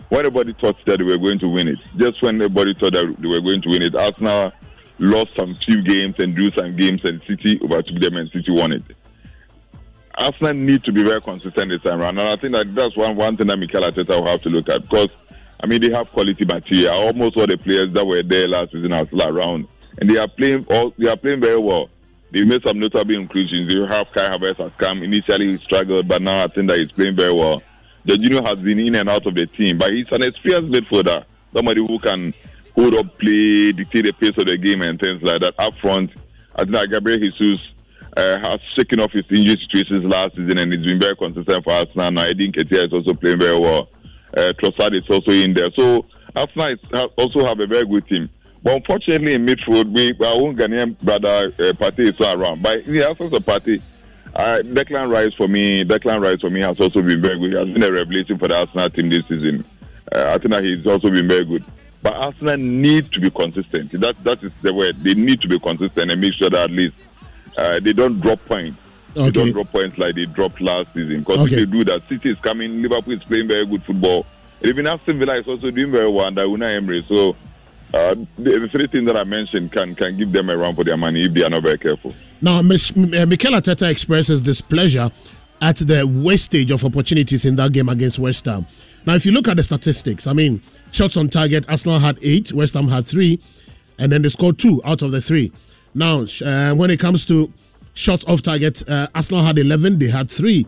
[0.09, 3.16] When everybody thought that they were going to win it, just when everybody thought that
[3.18, 4.53] they were going to win it, Arsenal
[5.03, 8.73] lost some few games and drew some games, and City overtook them, and City won
[8.73, 8.83] it.
[10.17, 13.17] Arsenal need to be very consistent this time around, and I think that that's one
[13.17, 15.09] one thing that Mikel Arteta will have to look at because
[15.63, 16.93] I mean they have quality material.
[16.93, 19.67] Almost all the players that were there last season are still around,
[19.99, 21.89] and they are playing all they are playing very well.
[22.31, 23.75] They made some notable inclusions.
[23.75, 26.93] You have Kai Havertz has come initially he struggled, but now I think that he's
[26.93, 27.63] playing very well.
[28.07, 31.25] Jorginho has been in and out of the team, but he's an experienced midfielder,
[31.55, 32.35] somebody who can
[32.75, 35.55] hold up play, dictate the pace of the game, and things like that.
[35.59, 36.11] Up front,
[36.57, 37.61] I think that Gabriel Jesus
[38.16, 41.73] uh, has shaken off his injury situations last season and he's been very consistent for
[41.73, 42.11] Arsenal.
[42.11, 43.89] Now, Eddie Nketiah is also playing very well.
[44.37, 45.70] Uh, Trossard is also in there.
[45.77, 46.05] So,
[46.35, 48.29] Arsenal ha- also have a very good team.
[48.62, 52.62] But unfortunately, in midfield, we, our own Ghanaian brother uh, Partey is not around.
[52.62, 53.83] But in the absence of Partey,
[54.35, 57.53] uh, Declan Rice for me, Declan Rice for me has also been very good.
[57.53, 59.64] He has been a revelation for the Arsenal team this season.
[60.14, 61.64] Uh, I think that he's also been very good.
[62.03, 63.93] But Arsenal need to be consistent.
[64.01, 65.03] That that is the word.
[65.05, 66.97] They need to be consistent and make sure that at least
[67.57, 68.79] uh, they don't drop points
[69.15, 71.21] They don't drop points like they dropped last season.
[71.21, 71.63] Because Okay.
[71.63, 74.27] if they do that, City is coming, Liverpool is playing very good football.
[74.61, 77.05] And even Aston Villa is also doing very well under Unai Emery.
[77.09, 77.37] So
[77.95, 80.83] uh, the, the three things that I mentioned can can give them a run for
[80.83, 82.15] their money if they are not very careful.
[82.41, 85.11] Now, Ms- M- uh, Mikel Arteta expresses displeasure
[85.61, 88.67] at the wastage of opportunities in that game against West Ham.
[89.07, 92.53] Now, if you look at the statistics, I mean, shots on target, Arsenal had eight,
[92.53, 93.40] West Ham had three,
[93.99, 95.51] and then they scored two out of the three.
[95.95, 97.53] Now, uh, when it comes to
[97.95, 100.66] shots off target, uh, Arsenal had 11, they had three.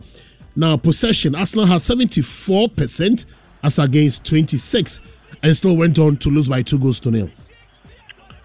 [0.55, 3.25] Now, possession, Arsenal had 74%
[3.63, 4.99] as against 26,
[5.41, 7.29] and still went on to lose by two goals to nil.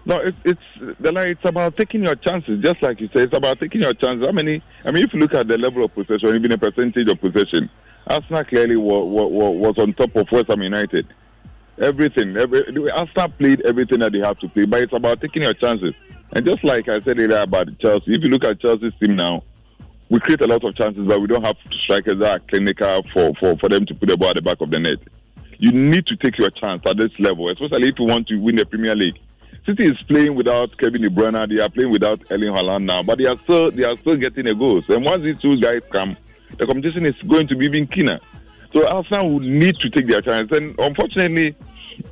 [0.03, 0.61] No, it's it's
[0.99, 3.21] it's about taking your chances, just like you say.
[3.21, 4.25] It's about taking your chances.
[4.25, 4.63] How many?
[4.83, 7.69] I mean, if you look at the level of possession, even the percentage of possession,
[8.07, 11.05] Arsenal clearly was, was on top of West Ham United.
[11.81, 15.53] Everything, every Arsenal played everything that they have to play, but it's about taking your
[15.55, 15.93] chances.
[16.33, 19.43] And just like I said earlier about Chelsea, if you look at Chelsea's team now,
[20.09, 23.31] we create a lot of chances, but we don't have strikers that are clinical for,
[23.39, 24.99] for, for them to put the ball at the back of the net.
[25.57, 28.57] You need to take your chance at this level, especially if you want to win
[28.57, 29.17] the Premier League.
[29.65, 31.47] City is playing without Kevin De Bruyne.
[31.47, 34.47] They are playing without Erling Haaland now, but they are still they are still getting
[34.47, 34.83] a goals.
[34.89, 36.17] And once these two guys come,
[36.57, 38.19] the competition is going to be even keener.
[38.73, 40.51] So Arsenal would need to take their chance.
[40.51, 41.55] And unfortunately,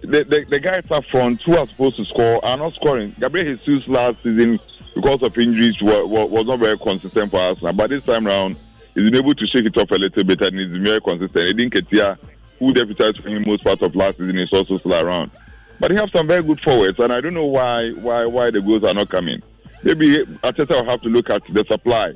[0.02, 3.16] the, the, the guys up front who are supposed to score are not scoring.
[3.20, 4.60] Gabriel Jesus last season,
[4.96, 7.74] because of injuries, was, was not very consistent for Arsenal.
[7.74, 8.56] But this time round,
[8.96, 11.38] he's been able to shake it off a little bit and he's very consistent.
[11.38, 12.18] Eddie Nketiah,
[12.60, 15.32] who deputized for him most part of last season, is also still around.
[15.80, 18.62] But he have some very good forwards, and I don't know why why why the
[18.62, 19.42] goals are not coming.
[19.82, 22.16] Maybe Arteta will have to look at the supply,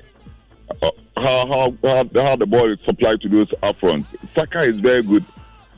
[0.81, 4.05] uh, how, how how how the ball is supplied to those up front.
[4.35, 5.25] Saka is very good,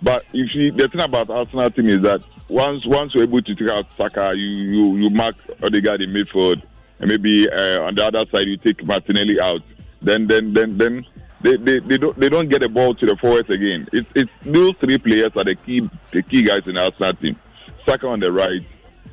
[0.06, 3.70] but if the thing about Arsenal team is that once once you're able to take
[3.70, 6.62] out Saka, you you, you mark Odegaard in midfield,
[7.00, 9.64] and maybe uh, on the other side you take Martinelli out.
[10.04, 11.06] Then then then then
[11.42, 13.90] they, they, they don't they don't get the ball to the forwards again.
[13.94, 17.36] It's it's those three players are the key the key guys in the Arsenal team.
[17.84, 18.62] Saka on the right,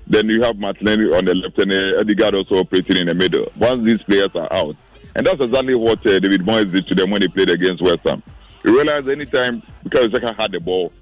[0.06, 3.50] then you have Martinelli on the left, and uh, Odegaard also operating in the middle.
[3.56, 4.76] Once these players are out,
[5.16, 8.00] and that's exactly what uh, David Moyes did to them when they played against West
[8.04, 8.22] Ham.
[8.64, 10.92] You realize anytime because Saka had the ball,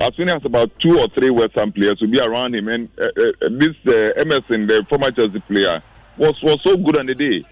[0.00, 2.88] as soon as about two or three West Ham players will be around him, and
[2.98, 5.82] uh, uh, this uh, Emerson, the former Chelsea player,
[6.16, 7.44] was was so good on the day.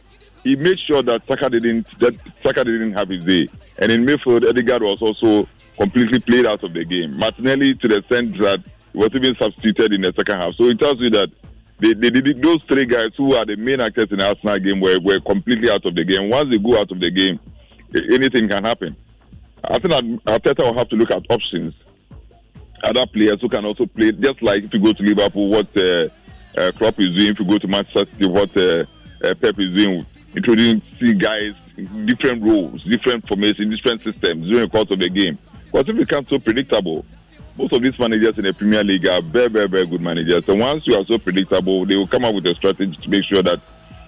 [0.42, 3.46] He made sure that Saka didn't that Saka didn't have his day,
[3.78, 7.16] and in midfield, Odegaard was also completely played out of the game.
[7.16, 8.60] Martinelli to the extent that
[8.92, 10.54] he was even substituted in the second half.
[10.54, 11.30] So it tells you that
[11.78, 14.80] they, they, they, those three guys who are the main actors in the Arsenal game
[14.80, 16.28] were, were completely out of the game.
[16.28, 17.40] Once they go out of the game,
[18.12, 18.94] anything can happen.
[19.64, 19.92] I think
[20.24, 21.74] Arteta will have to look at options.
[22.82, 26.08] Other players who can also play, just like if you go to Liverpool, what uh,
[26.56, 27.32] uh, Klopp is doing.
[27.32, 28.84] If you go to Manchester City, what uh,
[29.22, 30.04] uh, Pep is doing,
[30.34, 31.54] including introducing guys
[32.06, 35.38] different roles, different formations, different systems during the course of the game.
[35.70, 37.04] Because if it becomes so predictable,
[37.56, 40.42] most of these managers in the Premier League are very, very, very good managers.
[40.48, 43.24] And once you are so predictable, they will come up with a strategy to make
[43.24, 43.60] sure that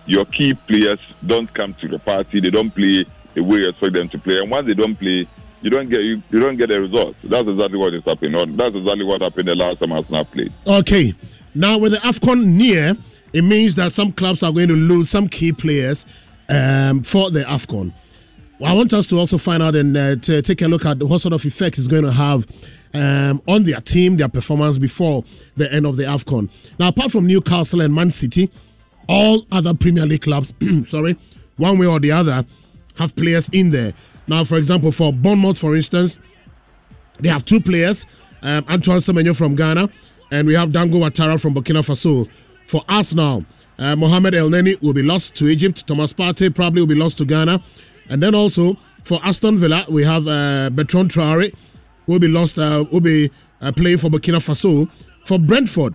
[0.06, 2.40] your key players don't come to the party.
[2.40, 4.38] They don't play the way you expect them to play.
[4.38, 5.26] And once they don't play,
[5.64, 7.18] you don't get you, you don't get the results.
[7.24, 8.54] That's exactly what is happening.
[8.54, 10.52] That's exactly what happened the last time Arsenal played.
[10.66, 11.14] Okay.
[11.54, 12.94] Now, with the AFCON near,
[13.32, 16.04] it means that some clubs are going to lose some key players
[16.50, 17.94] um, for the AFCON.
[18.62, 21.22] I want us to also find out and uh, to take a look at what
[21.22, 22.46] sort of effect it's going to have
[22.92, 25.24] um, on their team, their performance before
[25.56, 26.50] the end of the AFCON.
[26.78, 28.50] Now, apart from Newcastle and Man City,
[29.08, 30.52] all other Premier League clubs,
[30.84, 31.16] sorry,
[31.56, 32.44] one way or the other,
[32.96, 33.92] have players in there.
[34.26, 36.18] Now, for example, for Bournemouth, for instance,
[37.20, 38.06] they have two players,
[38.42, 39.88] um, Antoine Semenyo from Ghana,
[40.30, 42.28] and we have Dango Ouattara from Burkina Faso.
[42.66, 43.44] For Arsenal,
[43.78, 45.86] uh, Mohamed Elneny will be lost to Egypt.
[45.86, 47.62] Thomas Partey probably will be lost to Ghana.
[48.08, 51.54] And then also for Aston Villa, we have uh, Bertrand Traore,
[52.06, 53.30] will be lost, uh, will be
[53.60, 54.90] uh, playing for Burkina Faso.
[55.26, 55.94] For Brentford,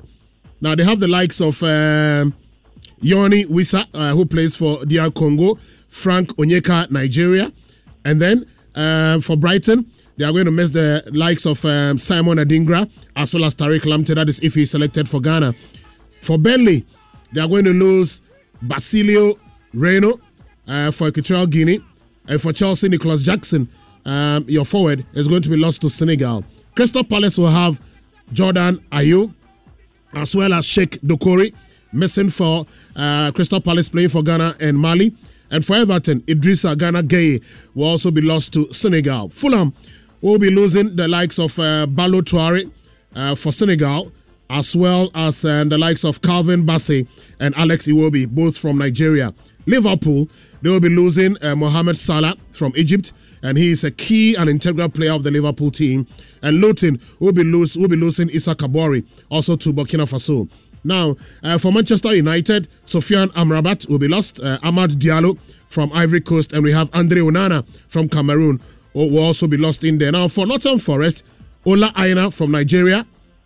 [0.61, 2.25] now they have the likes of uh,
[3.01, 5.57] Yoane Wissa, uh, who plays for DR Congo,
[5.89, 7.51] Frank Onyeka, Nigeria.
[8.05, 12.37] And then uh, for Brighton, they are going to miss the likes of um, Simon
[12.37, 14.15] Adingra as well as Tariq Lamptey.
[14.15, 15.53] That is if he's selected for Ghana.
[16.21, 16.85] For Burnley,
[17.31, 18.21] they are going to lose
[18.61, 19.39] Basilio
[19.73, 20.19] Reno
[20.67, 21.81] uh, for Equatorial Guinea.
[22.27, 23.69] And for Chelsea, Nicholas Jackson,
[24.05, 26.43] um, your forward, is going to be lost to Senegal.
[26.75, 27.81] Crystal Palace will have
[28.31, 29.33] Jordan Ayew
[30.13, 31.53] as well as Cheick Doucouré
[31.91, 32.65] missing for
[32.95, 35.15] uh, Crystal Palace playing for Ghana and Mali.
[35.51, 37.43] And for Everton, Idrissa Gana Gueye
[37.73, 39.29] will also be lost to Senegal.
[39.29, 39.73] Fulham
[40.21, 42.69] will be losing the likes of uh, Balo Tuare
[43.15, 44.11] uh, for Senegal,
[44.49, 47.07] as well as uh, the likes of Calvin Bassey
[47.39, 49.33] and Alex Iwobi, both from Nigeria.
[49.65, 50.27] Liverpool
[50.61, 54.49] They will be losing uh, Mohamed Salah from Egypt, and he is a key and
[54.49, 56.05] integral player of the Liverpool team.
[56.41, 60.49] And Luton will be lose will be losing Issa Kaboré also to Burkina Faso.
[60.83, 64.39] Now, uh, for Manchester United, Sofyan Amrabat will be lost.
[64.39, 68.59] Uh, Amad Diallo from Ivory Coast, and we have Andre Onana from Cameroon
[68.93, 70.11] will also be lost in there.
[70.11, 71.23] Now, for Nottingham Forest,
[71.65, 73.05] Ola Aina from Nigeria.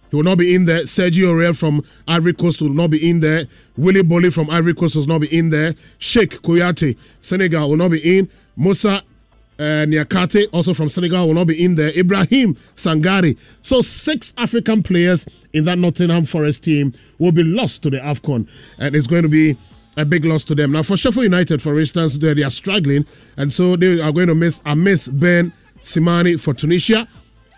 [0.10, 0.84] He will not be in there.
[0.84, 3.48] Sergio Aurier from Ivory Coast will not be in there.
[3.76, 5.74] Willy Boly from Ivory Coast will not be in there.
[6.00, 8.30] Cheikhou Kouyaté, Senegal, will not be in.
[8.56, 9.04] Musa
[9.60, 11.98] uh, Niakhaté, also from Senegal, will not be in there.
[11.98, 13.38] Ibrahim Sangaré.
[13.62, 18.48] So six African players in that Nottingham Forest team will be lost to the AFCON.
[18.80, 19.58] And it's going to be
[19.96, 20.72] a big loss to them.
[20.72, 23.06] Now, for Sheffield United, for instance, they, they are struggling.
[23.38, 27.08] And so they are going to miss Amis Ben Simani for Tunisia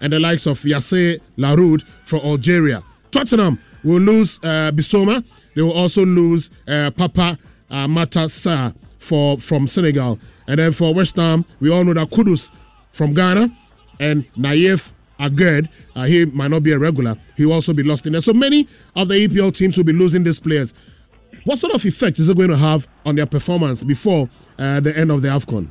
[0.02, 2.84] and the likes of Yassé Laroud for Algeria.
[3.12, 5.24] Tottenham will lose uh, Bissouma.
[5.56, 7.38] They will also lose uh, Papa
[7.70, 10.20] uh, Matassa for from Senegal.
[10.48, 12.52] And then for West Ham, we all know that Kudus
[12.92, 13.56] from Ghana
[14.00, 17.16] and Nayef Aguerd, uh, he might not be a regular.
[17.38, 18.22] He will also be lost in there.
[18.22, 20.74] So many of the EPL teams will be losing these players.
[21.46, 24.98] What sort of effect is it going to have on their performance before uh, the
[24.98, 25.70] end of the AFCON?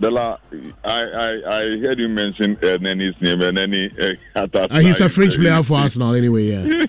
[0.00, 0.38] Della,
[0.84, 3.90] I, I, I heard you mention uh, Nenny's name and Nenny.
[4.34, 6.64] Uh, Uh, he's a French player for Arsenal anyway, yeah.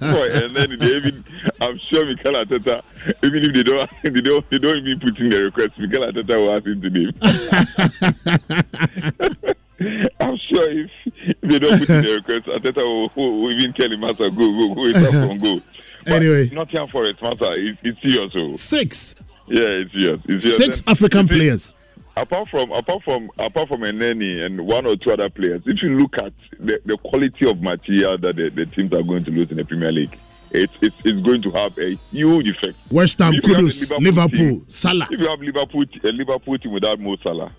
[0.00, 1.24] Boy, and then even,
[1.60, 2.82] I'm sure Mikel Arteta,
[3.22, 6.36] even if they don't, they don't, they don't even put in the request, Mikel Arteta
[6.36, 7.12] will ask him to name.
[10.20, 13.72] I'm sure if, if they don't put in the request, Arteta will, will, will even
[13.72, 15.60] tell him, Master, go, go, go, it's up and go.
[16.04, 16.50] But Anyway.
[16.50, 18.32] Nottingham Forest, Master, it, it's serious.
[18.36, 18.56] Oh.
[18.56, 19.16] Six.
[19.48, 20.20] Yeah, it's serious.
[20.28, 20.58] It's serious.
[20.58, 21.74] Six And African players.
[22.16, 25.90] Apart from apart from apart from Eneni and one or two other players, if you
[25.98, 29.50] look at the, the quality of material that the, the teams are going to lose
[29.50, 30.16] in the Premier League,
[30.50, 32.76] it's it's, it's going to have a huge effect.
[32.90, 35.08] West Ham, Kudus, Liverpool, team- Salah.
[35.10, 37.52] If you have Liverpool a Liverpool team without Mo Salah,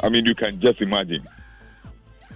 [0.00, 1.26] I mean you can just imagine.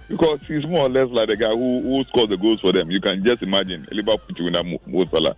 [0.07, 2.89] Because he's more or less like the guy who, who scores the goals for them.
[2.89, 5.35] You can just imagine a Liverpool team without Mo, Mo Salah.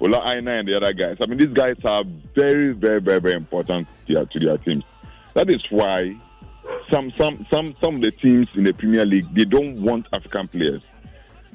[0.00, 1.16] Ola Aina and the other guys.
[1.22, 2.02] I mean, these guys are
[2.34, 4.84] very, very, very, very important to their, to their teams.
[5.34, 6.16] That is why
[6.90, 10.48] some, some, some, some of the teams in the Premier League they don't want African
[10.48, 10.82] players.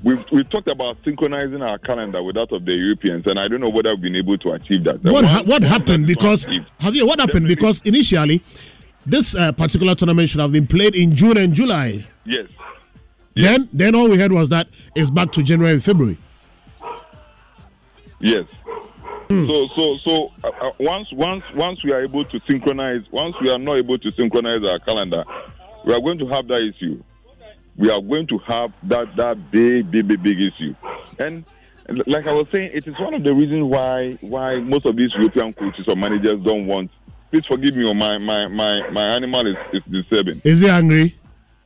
[0.01, 3.59] We've, we've talked about synchronizing our calendar with that of the Europeans, and I don't
[3.59, 5.03] know whether we've been able to achieve that.
[5.03, 6.45] The what ha- what happened because.
[6.45, 8.41] Javier, what happened because initially
[9.05, 12.07] this uh, particular tournament should have been played in June and July.
[12.25, 12.47] Yes.
[13.35, 16.17] Then then all we heard was that it's back to January and February.
[18.19, 18.47] Yes.
[19.29, 23.51] So so so uh, uh, once once once we are able to synchronize, once we
[23.51, 25.23] are not able to synchronize our calendar,
[25.85, 27.01] we are going to have that issue.
[27.77, 30.73] We are going to have that that big big big big issue,
[31.19, 31.45] and
[31.87, 34.97] and like I was saying, it is one of the reasons why why most of
[34.97, 36.89] these European coaches or managers don't want.
[37.31, 40.41] Please forgive me, oh, my my my my animal is, is disturbing.
[40.43, 41.18] Is he angry?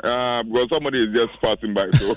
[0.04, 1.90] Uh, because somebody is just passing by.
[1.92, 2.14] So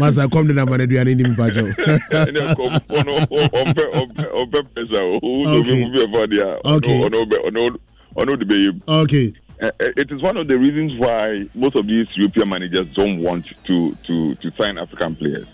[0.00, 1.72] Masa come to number do any mpacho.
[2.10, 5.58] ɛnɛ kɔ ɔno ɔmpɛ ɔmpɛ ɔmpɛ pɛsɛ o o Okay.
[5.60, 6.40] obi mu bi ɛfɔ adi
[6.76, 6.98] Okay.
[7.00, 7.78] ɔno ɔno bɛ ɔno
[8.16, 8.80] ɔno de bɛ yɛ mu.
[9.02, 9.32] Okay.
[9.62, 13.46] Uh, it is one of the reasons why most of these European managers don't want
[13.66, 15.46] to to to sign African players.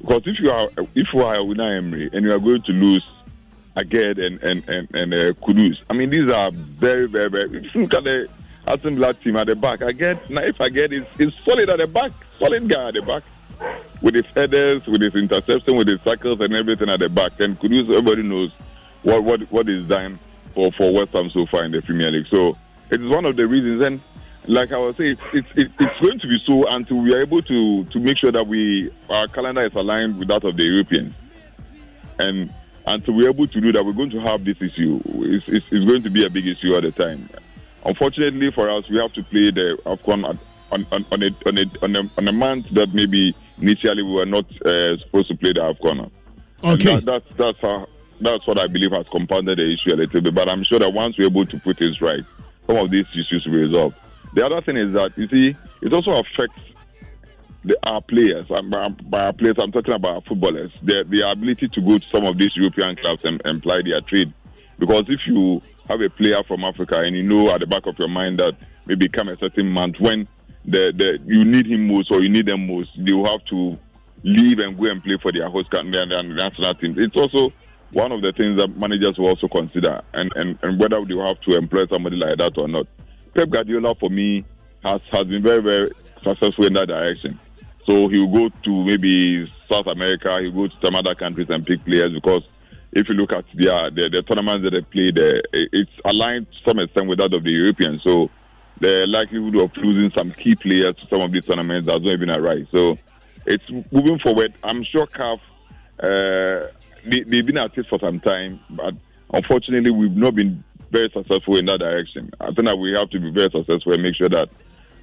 [0.00, 3.04] Because if you are if you are Unai Emery and you are going to lose
[3.76, 7.66] Aguerd and and and, and uh, Kudus, I mean these are very very very.
[7.66, 8.28] If you look at the
[8.68, 11.86] Aston Villa team at the back, Aguerd now if Aguerd is is solid at the
[11.86, 13.22] back, solid guy at the back
[14.02, 17.40] with his headers, with his interception, with his tackles and everything at the back.
[17.40, 18.52] And Kudus, everybody knows
[19.02, 20.18] what what what is done
[20.54, 22.26] for for West Ham so far in the Premier League.
[22.30, 22.56] So
[22.90, 23.82] it is one of the reasons.
[23.82, 24.00] And
[24.46, 27.42] like I was saying, it's it's, it's going to be so until we are able
[27.42, 31.14] to to make sure that we our calendar is aligned with that of the Europeans.
[32.18, 32.52] And
[32.86, 35.00] until we're able to do that, we're going to have this issue.
[35.04, 37.28] It's, it's, it's going to be a big issue at the time.
[37.88, 40.38] Unfortunately for us, we have to play the AFCON at-
[40.70, 44.12] on, on, on, a, on, a, on, a, on a month that maybe initially we
[44.12, 46.10] were not uh, supposed to play the AFCON.
[46.62, 46.96] Okay.
[46.96, 47.86] That, that's, that's, how,
[48.20, 50.34] that's what I believe has compounded the issue a little bit.
[50.34, 52.22] But I'm sure that once we're able to put this right,
[52.66, 53.96] some of these issues will be resolved.
[54.34, 56.60] The other thing is that, you see, it also affects
[57.64, 58.44] the, our players.
[58.50, 60.72] And by, by our players, I'm talking about our footballers.
[60.82, 64.02] Their, their ability to go to some of these European clubs and, and ply their
[64.02, 64.34] trade.
[64.78, 67.98] Because if you have a player from Africa and you know at the back of
[67.98, 68.54] your mind that
[68.86, 70.28] maybe come a certain month when
[70.64, 73.78] the, the you need him most or you need them most, they will have to
[74.22, 76.96] leave and go and play for their host country and their national teams.
[76.98, 77.52] It's also
[77.92, 81.26] one of the things that managers will also consider and, and, and whether they will
[81.26, 82.86] have to employ somebody like that or not.
[83.34, 84.44] Pep Guardiola, for me,
[84.84, 85.88] has, has been very, very
[86.22, 87.38] successful in that direction.
[87.86, 91.82] So he'll go to maybe South America, he'll go to some other countries and pick
[91.84, 92.42] players because
[92.98, 96.58] if you look at their, the, the tournaments that they play, the, it's aligned to
[96.68, 98.02] some extent with that of the Europeans.
[98.02, 98.28] So
[98.80, 102.30] the likelihood of losing some key players to some of these tournaments has not even
[102.30, 102.68] arrived.
[102.74, 102.98] So
[103.46, 104.52] it's moving forward.
[104.64, 105.38] I'm sure CAF,
[106.02, 106.72] uh,
[107.08, 108.94] they, they've been at it for some time, but
[109.32, 112.30] unfortunately, we've not been very successful in that direction.
[112.40, 114.48] I think that we have to be very successful and make sure that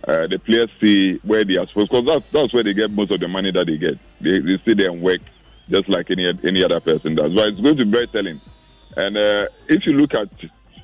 [0.07, 3.11] uh, the players see where they are supposed because that's, that's where they get most
[3.11, 3.97] of the money that they get.
[4.19, 5.21] They, they sit there and work
[5.69, 7.33] just like any any other person does.
[7.33, 8.41] But it's going to be very telling.
[8.97, 10.29] And uh, if you look at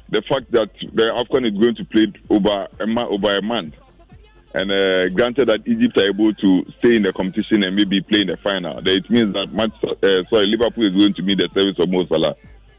[0.10, 3.76] the fact that the AFCON is going to play over a, ma- over a month,
[4.54, 8.22] and uh, granted that Egypt are able to stay in the competition and maybe play
[8.22, 11.40] in the final, then it means that much, uh, sorry, Liverpool is going to meet
[11.40, 12.36] the service of Mo Salah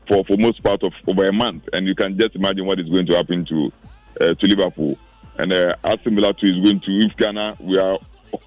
[0.06, 1.64] for, for most part of over a month.
[1.72, 3.72] And you can just imagine what is going to happen to
[4.20, 4.98] uh, to Liverpool.
[5.38, 7.98] And uh, Aston Villa too is going to, if Ghana, we are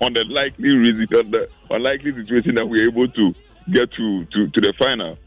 [0.02, 3.34] on the likely reason, on the unlikely situation that we're able to
[3.72, 5.18] get to, to, to the final.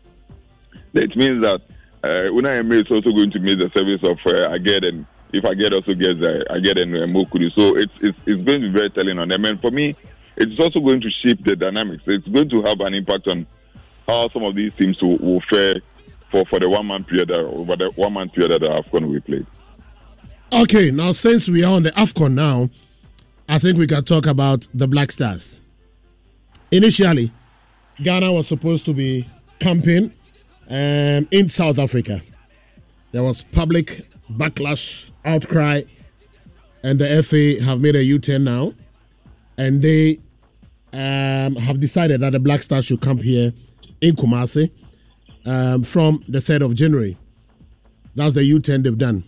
[0.95, 1.61] It means that
[2.03, 5.45] uh, Unai Emery is also going to meet the service of uh, Aguerd and if
[5.45, 7.53] Aguerd also gets uh, Aguerd and uh, Mokudi.
[7.55, 9.45] So it's, it's, it's going to be very telling on them.
[9.45, 9.97] And for me,
[10.37, 12.03] it's also going to shape the dynamics.
[12.07, 13.47] It's going to have an impact on
[14.07, 15.77] how some of these teams will, will fare
[16.31, 19.21] for, for the one month period uh, over the one month period that AFCON be
[19.21, 19.47] played.
[20.53, 22.71] Okay, now since we are on the AFCON now,
[23.49, 25.61] I think we can talk about the Black Stars.
[26.71, 27.33] Initially,
[28.03, 29.29] Ghana was supposed to be
[29.59, 30.13] camping
[30.69, 32.23] um, in South Africa.
[33.13, 35.83] There was public backlash, outcry,
[36.83, 38.75] and the FA have made a U turn now,
[39.57, 40.21] and they
[40.93, 43.53] um, have decided that the Black Stars should camp here
[44.01, 44.71] in Kumasi
[45.45, 47.17] um, from the 3rd of January.
[48.15, 49.25] That's the U turn they've done.